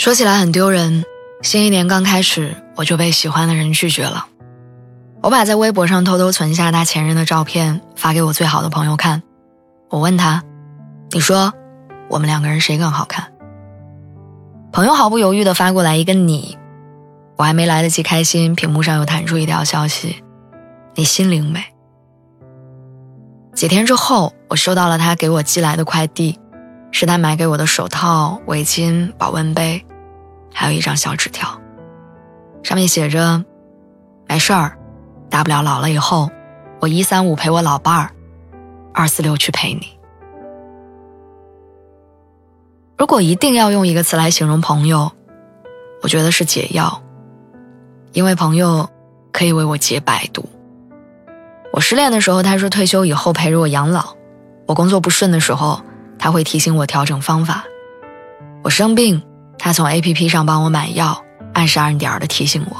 [0.00, 1.04] 说起来很丢人，
[1.42, 4.26] 新一年刚开始我就被喜欢的人拒绝了。
[5.22, 9.22] 我把在微博上偷偷存下他前任的照片发给我最好的朋友看，
[9.90, 10.42] 我问他
[11.12, 11.52] ：“你说
[12.08, 13.30] 我们两个人谁更好看？”
[14.72, 16.56] 朋友毫不犹豫地发过来一个你，
[17.36, 20.24] 我还没来得及开心，屏幕上又弹出一条消息
[20.96, 21.62] ：“你心灵美。”
[23.54, 26.38] 几天之后，我收到了他给我寄来的快递，
[26.90, 29.84] 是他买给我的手套、围巾、保温杯。
[30.52, 31.48] 还有一张小纸条，
[32.62, 33.44] 上面写着
[34.28, 34.78] ：“没事儿，
[35.28, 36.30] 大不了老了以后，
[36.80, 38.10] 我一三五陪我老伴儿，
[38.92, 39.96] 二四六去陪你。”
[42.98, 45.10] 如果一定要用一个词来形容朋友，
[46.02, 47.02] 我觉得是解药，
[48.12, 48.90] 因为朋友
[49.32, 50.44] 可以为我解百毒。
[51.72, 54.16] 我失恋的时候，他说退休以后陪着我养老；
[54.66, 55.80] 我工作不顺的时候，
[56.18, 57.62] 他会提醒我调整方法；
[58.62, 59.22] 我生病。
[59.62, 61.22] 他从 A P P 上帮我买药，
[61.52, 62.76] 按时按点的提醒我。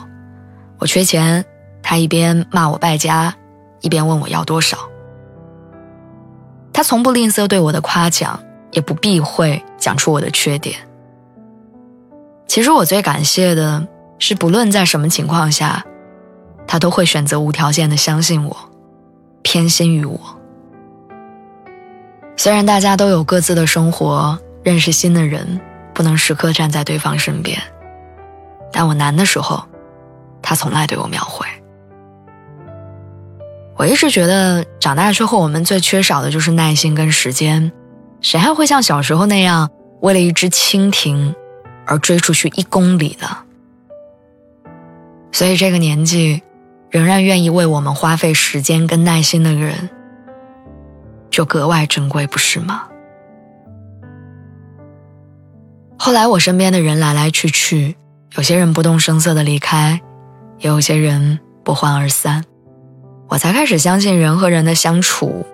[0.78, 1.44] 我缺钱，
[1.82, 3.34] 他一边骂我败家，
[3.82, 4.78] 一边问我要多少。
[6.72, 10.74] 他从不吝啬对我的夸奖，也不避讳讲出我的缺点。
[12.46, 13.86] 其实我最感谢的
[14.18, 15.84] 是，不论在什么情况下，
[16.66, 18.56] 他都会选择无条件的相信我，
[19.42, 20.18] 偏心于我。
[22.38, 25.60] 虽然大家都有各自的生活，认识新的人。
[26.00, 27.60] 不能时刻站在对方身边，
[28.72, 29.62] 但我难的时候，
[30.40, 31.46] 他从来对我秒回。
[33.76, 37.70] 我一直觉得，长大之后我们最缺少的就是耐心跟时间，
[38.22, 39.68] 谁还会像小时候那样，
[40.00, 41.34] 为了一只蜻蜓
[41.84, 43.28] 而追出去一公里的？
[45.32, 46.42] 所以这个年纪，
[46.88, 49.90] 仍然愿意为我们花费时间跟耐心的人，
[51.30, 52.84] 就格外珍贵，不是吗？
[56.10, 57.96] 后来，我身边的人来来去去，
[58.34, 60.00] 有些人不动声色的离开，
[60.58, 62.44] 也有些人不欢而散。
[63.28, 65.46] 我才开始相信，人和人的相处，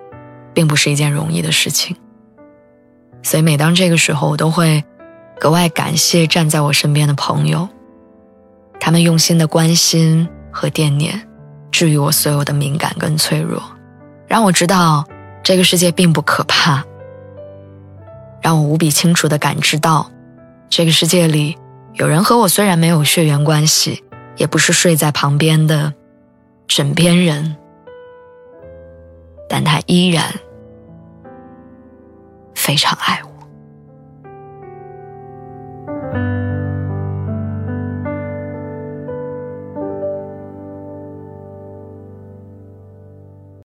[0.55, 1.95] 并不是一件容易的事情。
[3.21, 4.83] 所以，每当这个时候，我都会
[5.39, 7.69] 格外感谢站在我身边的朋友，
[8.79, 11.21] 他们用心的关心和惦念，
[11.71, 13.61] 治愈我所有的敏感跟脆弱，
[14.27, 15.05] 让我知道
[15.43, 16.83] 这个世界并不可怕，
[18.41, 20.09] 让我无比清楚的感知到。
[20.77, 21.57] 这个世界里，
[21.95, 24.03] 有人和我虽然没有血缘关系，
[24.35, 25.91] 也不是睡在旁边的
[26.67, 27.57] 枕边人，
[29.49, 30.31] 但他依然
[32.53, 33.36] 非常爱我。